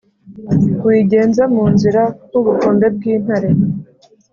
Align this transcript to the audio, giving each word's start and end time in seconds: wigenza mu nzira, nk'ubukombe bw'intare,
wigenza 0.85 1.43
mu 1.53 1.65
nzira, 1.73 2.01
nk'ubukombe 2.29 2.87
bw'intare, 2.95 3.49